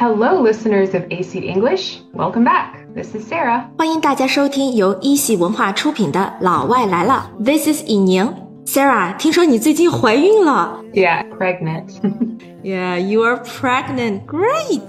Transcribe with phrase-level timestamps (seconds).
[0.00, 1.98] Hello, listeners of AC English.
[2.14, 2.86] Welcome back.
[2.94, 3.64] This is Sarrah.
[3.76, 7.28] 欢迎大家收听由一席文化出品的《老外来了》。
[7.44, 8.32] This is 以宁。
[8.64, 11.88] Sarrah，听说你最近怀孕了？Yeah, pregnant.
[12.62, 14.24] yeah, you are pregnant.
[14.24, 14.88] Great.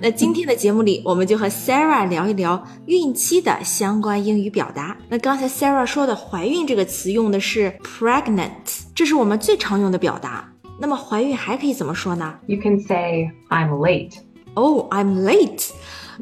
[0.00, 4.96] 那今天的节目里，我们就和 Sarrah 聊一聊孕期的相关英语表达。
[5.08, 10.52] 那刚才 Sarrah 说的“怀孕”这个词用的是 pregnant，这是我们最常用的表达。
[10.78, 14.12] 那么怀孕还可以怎么说呢？You can say I'm late.
[14.55, 15.71] Oh, I'm late。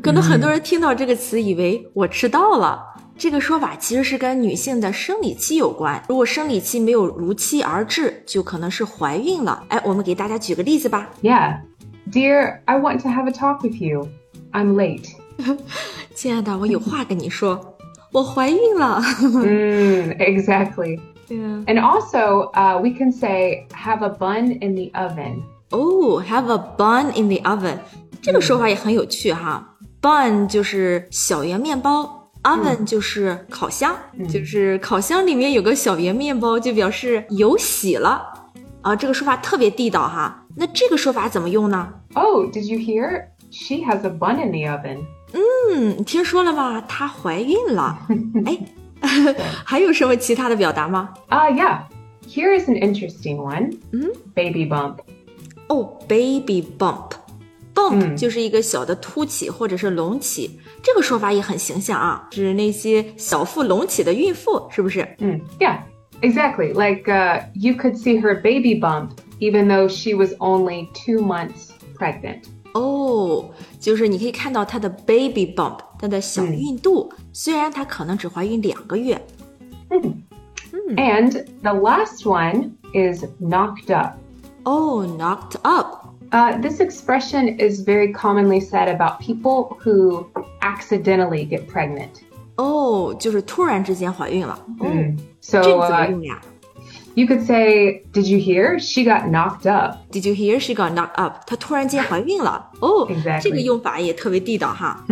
[0.01, 2.85] 可能很多人听到这个词，以为我迟到了。
[3.17, 6.01] 这个说法其实是跟女性的生理期有关。
[6.07, 9.61] 如果生理期没有如期而至，就可能是怀孕了。
[9.67, 11.09] 哎，我们给大家举个例子吧。
[11.21, 11.57] Yeah.
[12.09, 14.07] Dear, I want to have a talk with you.
[14.53, 15.09] I'm late.
[16.15, 17.75] 亲爱的，我有话跟你说，
[18.13, 19.01] 我怀孕了。
[19.21, 20.99] mm, exactly.
[21.27, 21.63] 对啊。
[21.67, 25.41] And also, uh, we can say, have a bun in the oven.
[25.71, 27.79] Oh, have a bun in the oven。
[28.23, 29.75] 这个说法也很有趣哈。
[30.01, 33.95] Bun 就是小圆面包，oven 就是烤箱，
[34.31, 38.23] 就是烤箱里面有个小圆面包，就表示有喜了
[38.81, 38.95] 啊。
[38.95, 40.45] 这个说法特别地道哈。
[40.55, 41.93] 那这个说法怎么用呢？
[42.13, 43.25] Oh, did you hear?
[43.51, 44.99] She has a bun in the oven.
[45.33, 46.81] 嗯，你听说了吗？
[46.87, 47.99] 她怀孕了。
[48.45, 48.57] 哎，
[49.65, 51.13] 还有什么其他的表达吗？
[51.29, 51.81] Ah, yeah.
[52.27, 53.77] Here is an interesting one.
[54.35, 54.99] Baby bump.
[55.67, 56.63] 哦，baby
[57.73, 65.07] bump，bump 就是一个小的凸起或者是隆起，这个说法也很形象啊，指那些小腹隆起的孕妇，是不是？
[65.19, 65.79] Mm, yeah,
[66.21, 66.73] exactly.
[66.73, 71.69] Like uh, you could see her baby bump even though she was only two months
[71.97, 72.43] pregnant.
[72.73, 79.19] 哦，就是你可以看到她的 baby bump，她的小孕肚，虽然她可能只怀孕两个月。
[80.95, 84.17] And the last one is knocked up.
[84.65, 90.27] 哦，knocked up， Uh, this expression is very commonly said about people who
[90.61, 92.21] accidentally get pregnant.
[92.57, 94.59] 哦，就是突然之间怀孕了。
[94.79, 96.41] 哦， So 这个怎么 uh, 用呀
[97.14, 98.78] you could say, "Did you hear?
[98.78, 100.58] She got knocked up." Did you hear?
[100.60, 101.44] She got knocked up.
[101.46, 102.70] 她突然间怀孕了。
[102.80, 103.08] 哦，
[103.42, 105.04] 这个用法也特别地道哈。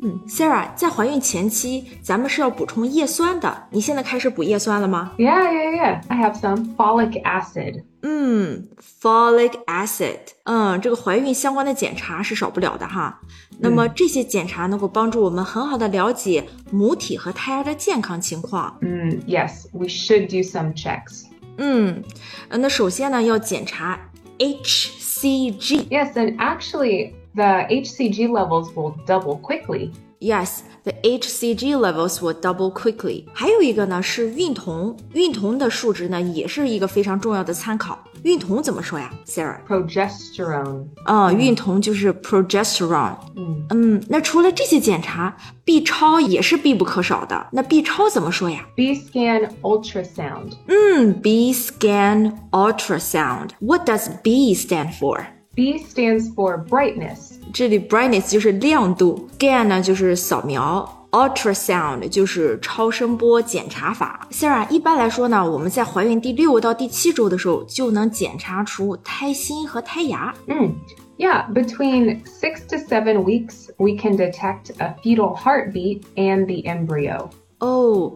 [0.00, 3.66] 嗯，Sarrah，在怀孕前期，咱们是要补充叶酸的。
[3.70, 5.76] 你现在开始补叶酸了吗？Yeah, yeah, yeah.
[5.76, 6.02] yeah.
[6.08, 7.82] I have some folic acid.
[8.02, 8.68] 嗯
[9.02, 13.18] ，folic acid，嗯，这个怀孕相关的检查是少不了的哈。
[13.58, 18.78] 那么这些检查能够帮助我们很好的了解母体和胎儿的健康情况。
[18.82, 21.24] 嗯，Yes, we should do some checks.
[21.57, 22.03] 嗯，
[22.49, 23.99] 呃那首先呢要检查
[24.39, 25.87] HCG。
[25.89, 29.91] Yes, and actually, the HCG levels will double quickly.
[30.20, 33.24] Yes, the hCG levels will double quickly。
[33.32, 37.98] 还有一个呢是孕酮，孕酮的数值呢也是一个非常重要的参考。
[38.24, 40.86] 孕酮怎么说呀，Sarrah？Progesterone。
[41.04, 43.16] 啊，孕酮就是 progesterone。
[43.36, 47.46] 嗯嗯，那除了这些检查，B 超也是必不可少的。
[47.52, 50.54] 那 B 超怎么说呀？B scan ultrasound。
[50.66, 53.50] 嗯，B scan ultrasound。
[53.60, 55.24] What does B stand for？
[55.58, 60.88] B stands for brightness，这里 brightness 就是亮度，scan 呢就是扫描。
[61.10, 64.28] Ultrasound 就是超声波检查法。
[64.30, 70.32] Sarrah，一般来说呢，我们在怀孕第六到第七周的时候就能检查出胎心和胎芽。
[70.46, 70.72] 嗯
[71.16, 77.30] ，Yeah, between six to seven weeks, we can detect a fetal heartbeat and the embryo.
[77.58, 78.12] 哦，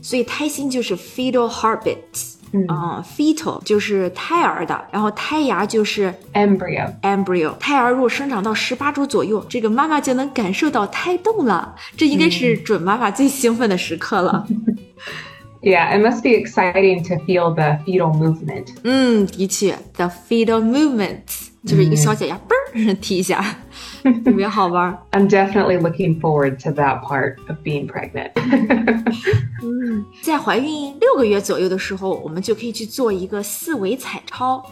[0.00, 2.33] 所以胎心就是 fetal heartbeat。
[2.68, 6.92] 啊、f e t a l 就是胎儿的，然后胎芽就是 Embryo.
[7.02, 7.56] embryo。
[7.58, 14.46] 胎儿如果生长到十八周左右，这个妈妈就能感受到胎动了，这应该是准妈妈最兴奋的时刻了。
[15.62, 18.66] Yeah, it must be exciting to feel the fetal movement.
[18.82, 21.20] 嗯，的确，the fetal movement
[21.66, 23.42] 就是一个小脚丫嘣儿踢一下，
[24.24, 24.98] 特别好玩儿。
[25.12, 28.32] I'm definitely looking forward to that part of being pregnant.
[30.22, 34.62] 在怀孕六个月左右的时候，我们就可以去做一个四维彩超，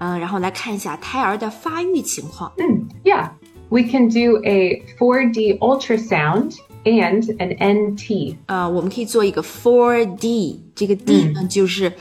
[0.00, 2.52] 嗯，然后来看一下胎儿的发育情况。
[2.58, 3.28] 嗯 yeah,
[3.68, 7.56] we can do a 4D ultrasound and an
[7.94, 8.34] NT.
[8.46, 11.92] 呃，我们可以做一个 4D，这个 D 呢、就是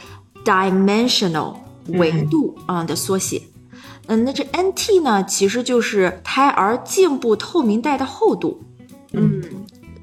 [0.43, 1.57] dimensional
[1.89, 3.39] 维度啊、的缩写。
[4.07, 8.61] 嗯，那这 NT 呢，其实就是胎儿颈部透明带的厚度。
[9.13, 9.41] 嗯，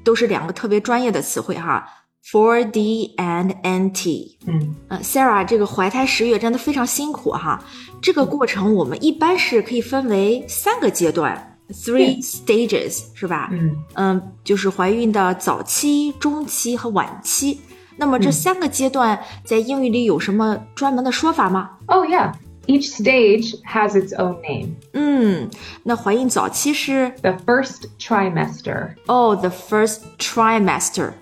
[0.03, 1.87] 都是两个特别专业的词汇哈。
[2.31, 4.37] 4D and NT。
[4.45, 7.63] 嗯呃，Sarah 这个怀胎十月真的非常辛苦哈。
[8.01, 13.49] 这个过程我们一般是可以分为三个阶段，three stages 是吧？
[13.51, 17.59] 嗯嗯，就是怀孕的早期、中期和晚期。
[17.97, 22.31] 那么这三个阶段在英语里有什么专门的说法吗？Oh, yeah.
[22.68, 24.76] Each stage has its own name.
[24.94, 25.50] 嗯，
[25.82, 28.94] 那怀孕早期是 The first trimester.
[29.06, 31.12] 哦、t h e first trimester。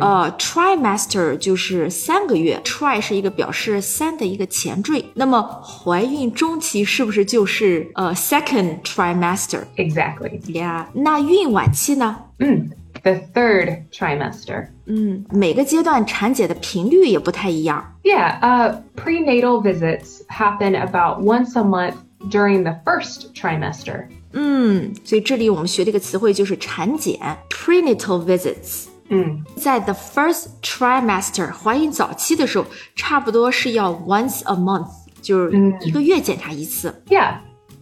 [0.00, 5.04] 呃，trimester 就是三个月，tri 是一个表示三的一个前缀。
[5.14, 9.60] 那么怀孕中期是不是就是呃 second trimester？
[9.76, 10.52] Exactly.
[10.52, 12.16] 呀、那孕晚期呢？
[12.38, 12.70] Mm.
[13.02, 14.68] The third trimester.
[14.86, 17.94] 嗯，每个阶段产检的频率也不太一样。
[18.02, 21.94] Yeah, uh, prenatal visits happen about once a month
[22.30, 24.06] during the first trimester.
[24.32, 28.86] 嗯，所以这里我们学的一个词汇就是产检 （prenatal visits）。
[29.08, 29.44] Mm.
[29.56, 32.66] 在 the first trimester 怀孕早期的时候，
[32.96, 34.90] 差不多是要 once a month，
[35.22, 37.02] 就是一个月检查一次。
[37.08, 37.36] Yeah.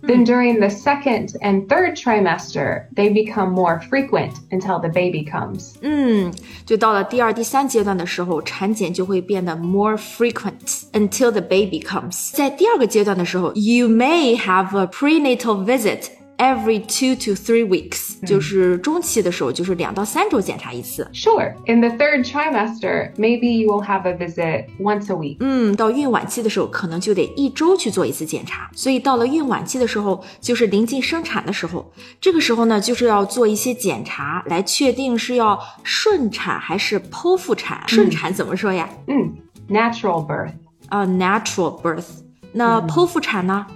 [0.06, 5.76] Then during the second and third trimester, they become more frequent until the baby comes.
[5.80, 6.30] 嗯，
[6.66, 12.32] 就到了第二、第三阶段的时候，产检就会变得 more frequent until the baby comes。
[12.34, 21.08] 在第二个阶段的时候，you may have a prenatal visit every two to three weeks，、 就是中期的时候，就是两到三周检查一次。
[21.12, 21.54] Sure.
[21.66, 25.36] In the third trimester, maybe you will have a visit once a week.
[25.40, 28.70] 嗯，到孕晚期的时候，可能就得一周去做一次检查。
[28.74, 37.82] 所以到了孕晚期的时候，就是临近生产的时候，这个时候呢，就是要做一些检查，来确定是要顺产还是剖腹产。
[37.86, 38.88] 顺产怎么说呀？
[39.06, 39.30] Mm.
[39.68, 40.52] Natural birth.
[40.88, 42.06] 啊、n a t u r a l birth。
[42.52, 43.66] 那剖腹产呢？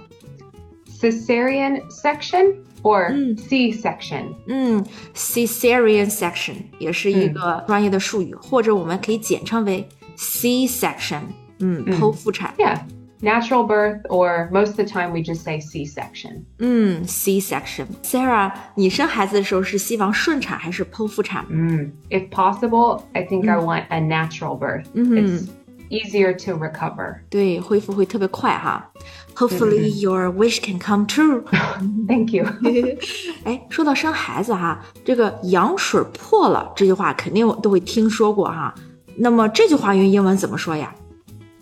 [1.01, 4.84] Cesarean section or C section，嗯
[5.14, 11.22] ，cesarean section 也是一个专业的术语，或者我们可以简称为 C section，
[11.58, 12.54] 嗯，剖腹产。
[12.58, 12.78] Yeah.
[13.22, 16.42] Natural birth, or most of the time we just say C-section.
[16.58, 17.86] 嗯，C-section.
[18.02, 21.46] Sarrah，你生孩子的时候是希望顺产还是剖腹产？
[21.48, 24.84] 嗯，If possible, I think I want a natural birth.
[24.94, 25.46] It's
[25.93, 27.15] easier to recover.
[27.29, 28.91] 对，恢复会特别快哈。
[29.35, 31.43] Hopefully your wish can come true。
[32.07, 32.45] Thank you.
[33.45, 38.75] 哎，说到生孩子哈，这个羊水破了这句话肯定都会听说过哈。
[39.15, 40.93] 那么这句话用英文怎么说呀？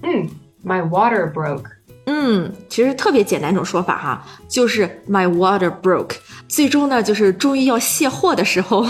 [0.01, 0.29] Mm.
[0.65, 1.65] My water broke.
[2.05, 6.15] 嗯，其实特别简单一种说法哈，就是 my water broke。
[6.47, 8.85] 最终呢，就是终于要卸货的时候。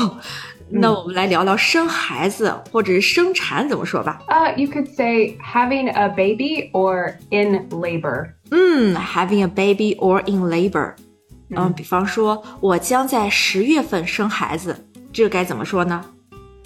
[0.74, 4.20] 那我们来聊聊生孩子或者是生产怎么说吧？
[4.26, 8.30] 啊、uh,，you could say having a baby or in labor。
[8.50, 10.94] 嗯，having a baby or in labor。
[11.54, 16.02] 嗯，比方说我将在十月份生孩子，这该怎么说呢？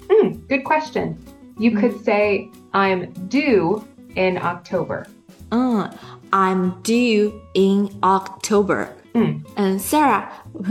[0.07, 1.15] 嗯，good question。
[1.57, 3.81] You could say I'm due
[4.15, 5.03] in October。
[5.49, 5.89] 嗯
[6.31, 8.87] ，I'm due in October。
[9.13, 10.25] 嗯嗯，Sarrah，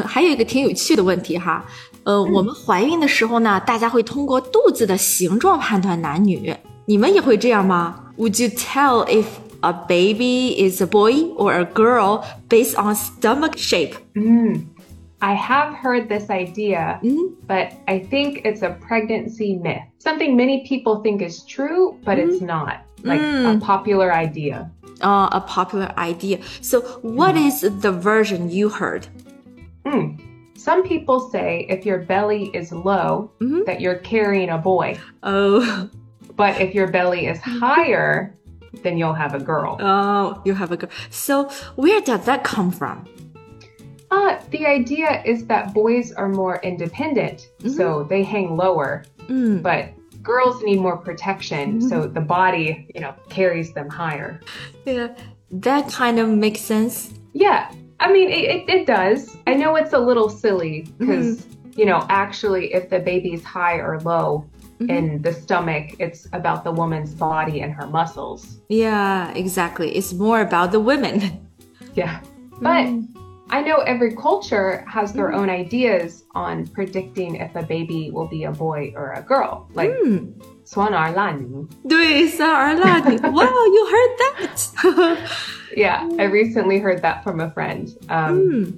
[0.07, 1.65] 还有一个挺有趣的问题哈，
[2.06, 8.12] 呃，我们怀孕的时候呢，大家会通过肚子的形状判断男女，你们也会这样吗？
[8.18, 9.26] Would you tell if
[9.62, 13.94] a baby is a boy or a girl based on stomach shape？
[15.20, 17.00] I have heard this idea,
[17.48, 19.84] but I think it's a pregnancy myth.
[20.00, 22.78] Something many people think is true, but it's not.
[23.04, 24.72] Like a popular idea.
[25.00, 26.40] Uh, a popular idea.
[26.62, 29.08] So, what is the version you heard?
[30.57, 33.65] Some people say if your belly is low, mm-hmm.
[33.65, 34.99] that you're carrying a boy.
[35.23, 35.89] Oh,
[36.37, 37.59] But if your belly is mm-hmm.
[37.59, 38.35] higher,
[38.83, 39.79] then you'll have a girl.
[39.81, 40.91] oh, you have a girl.
[41.11, 43.07] So, where does that come from?
[44.11, 47.71] Uh, the idea is that boys are more independent, mm-hmm.
[47.71, 49.05] so they hang lower.
[49.29, 49.63] Mm.
[49.63, 54.41] But girls need more protection, so the body, you know, carries them higher.
[54.85, 55.15] Yeah,
[55.51, 57.15] that kind of makes sense.
[57.33, 59.37] Yeah, I mean, it, it, it does.
[59.47, 61.07] I know it's a little silly mm-hmm.
[61.07, 64.45] because, you know, actually, if the baby's high or low
[64.79, 64.91] mm-hmm.
[64.91, 68.61] in the stomach, it's about the woman's body and her muscles.
[68.69, 69.97] Yeah, exactly.
[69.97, 71.49] It's more about the women.
[71.95, 72.21] Yeah.
[72.61, 73.16] But mm.
[73.49, 75.37] I know every culture has their mm.
[75.37, 79.69] own ideas on predicting if a baby will be a boy or a girl.
[79.73, 80.33] Like, mm.
[80.65, 83.17] 酸儿辣女.对,酸儿辣女.
[83.23, 85.19] wow, you heard that?
[85.77, 87.95] yeah, I recently heard that from a friend.
[88.09, 88.73] Um, mm.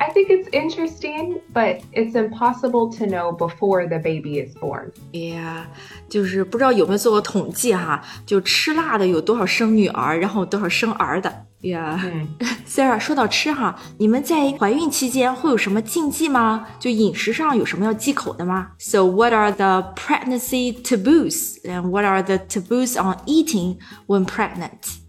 [0.00, 4.90] I think it's interesting, but it's impossible to know before the baby is born.
[5.12, 5.66] Yeah，
[6.08, 11.46] 就是不知道有没有做过统计哈，就吃辣的有多少生女儿，然后多少生儿的。
[11.62, 16.66] 呀、yeah.，Sarrah，说到吃哈，你们在怀孕期间会有什么禁忌吗？
[16.78, 23.76] 就饮食上有什么要忌口的吗？So what are the pregnancy taboos and what are the taboos on eating
[24.06, 25.00] when pregnant?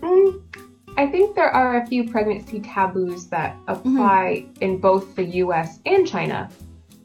[0.00, 0.40] Mm,
[0.96, 4.64] I think there are a few pregnancy taboos that apply -hmm.
[4.64, 5.80] in both the U.S.
[5.84, 6.48] and China.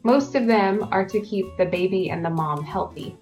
[0.02, 3.16] Most of them are to keep the baby and the mom healthy.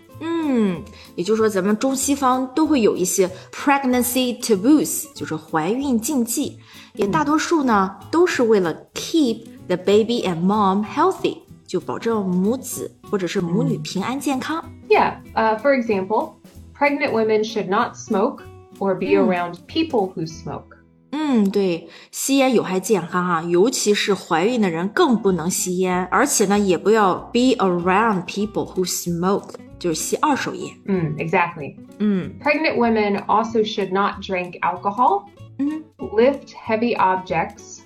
[0.47, 0.83] 嗯 嗯，
[1.15, 6.57] 也就是说，咱们中西方都会有一些 pregnancy taboos，就是怀孕禁忌，
[6.95, 11.37] 也大多数呢都是为了 keep the baby and mom healthy，
[11.67, 14.63] 就保证母子或者是母女平安健康。
[14.89, 15.15] Yeah.
[15.33, 16.33] Uh, for example,
[16.77, 18.43] pregnant women should not smoke
[18.79, 20.65] or be around people who smoke.
[21.11, 29.49] 嗯，对，吸烟有害健康啊，尤其是怀孕的人更不能吸烟，而且呢，也不要 be around people who smoke，
[29.79, 30.73] 就是吸二手烟。
[30.85, 31.75] Mm, exactly.
[31.99, 35.25] 嗯 Pregnant women also should not drink alcohol,
[35.59, 37.79] 嗯 lift heavy objects,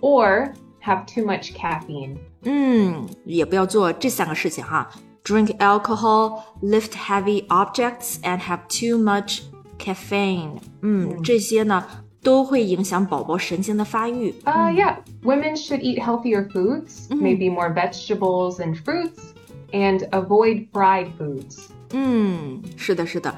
[0.00, 2.16] or have too much caffeine.
[2.44, 4.90] 嗯，也不要做这三个事情哈：
[5.24, 9.42] drink alcohol, lift heavy objects, and have too much
[9.78, 10.58] caffeine。
[10.80, 11.84] 嗯，这些呢
[12.22, 14.32] 都会影响宝宝神经的发育。
[14.44, 19.32] Uh, yeah, women should eat healthier foods, maybe more vegetables and fruits,
[19.72, 21.66] and avoid fried foods.
[21.92, 23.34] 嗯，是的，是的，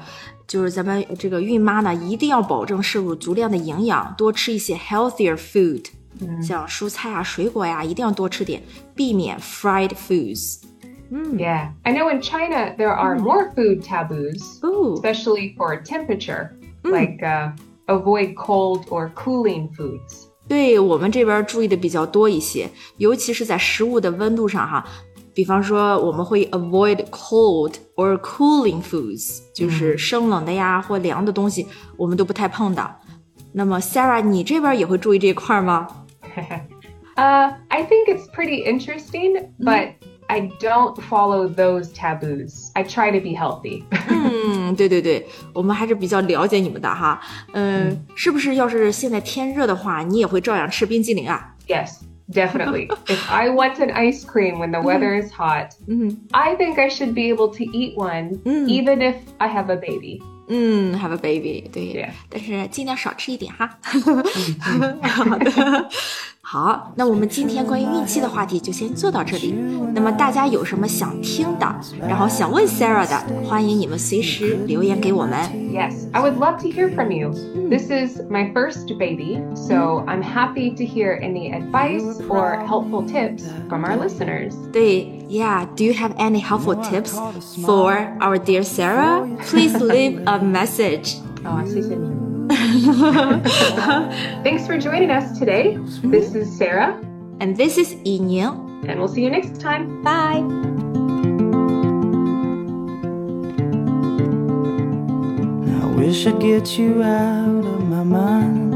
[0.47, 5.85] 就是咱们这个孕妈呢，一定要保证摄入足量的营养，多吃一些 healthier food，、
[6.41, 8.63] 像蔬菜啊、水果呀，一定要多吃点，
[8.95, 10.61] 避免 fried foods。
[11.11, 11.69] Yeah.
[11.83, 16.51] I know in China there are more food taboos, 哦， especially for temperature,
[16.83, 17.51] like uh,
[17.87, 20.27] avoid cold or cooling foods.
[20.47, 24.85] 对我们这边注意的比较多一些，尤其是在食物的温度上哈。
[25.34, 32.94] 比方说，我们会 avoid cold or cooling foods，就是生冷的呀或凉的东西，我们都不太碰到。
[33.52, 35.88] 那么，Sarrah，你这边也会注意这块吗
[37.16, 39.64] ？Uh, I think it's pretty interesting, mm-hmm.
[39.64, 39.94] but
[40.28, 42.70] I don't follow those taboos.
[42.74, 43.82] I try to be healthy.
[44.08, 47.20] 嗯，对对对，我们还是比较了解你们的哈。
[47.52, 51.96] 嗯，是不是要是现在天热的话，你也会照样吃冰激凌啊？Yes,
[52.29, 52.89] definitely.
[53.07, 55.75] if I want an ice cream when the weather is hot,
[56.33, 60.21] I think I should be able to eat one, even if I have a baby.
[60.47, 63.79] 嗯，have a baby，对 Yeah 但是尽量少吃一点哈。
[65.01, 65.89] 好的，
[66.52, 69.54] 好，那我们今天关于孕期的话题就先做到这里。
[69.94, 71.76] 那么大家有什么想听的，
[72.08, 75.38] 然后想问 Sarrah 的，欢迎你们随时留言给我们。
[75.72, 77.30] Yes, I would love to hear from you.
[77.70, 83.44] This is my first baby, so I'm happy to hear any advice or helpful tips
[83.68, 84.54] from our listeners.
[84.72, 87.16] 对，Yeah, do you have any helpful tips
[87.64, 89.24] for our dear Sarrah?
[89.48, 91.18] Please leave a message.
[91.44, 92.29] Oh, 啊，谢谢你。
[94.42, 95.76] Thanks for joining us today.
[96.02, 96.96] This is Sarrah,
[97.38, 100.40] And this is 以宁 and we'll see you next time.，Bye。
[105.82, 108.72] I wish I'd get you out of my mind.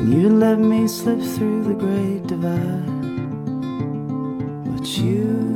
[0.00, 2.90] And you'd let me slip through the great divide.
[4.66, 5.49] But you